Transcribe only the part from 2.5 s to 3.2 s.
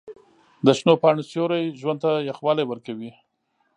ورکوي.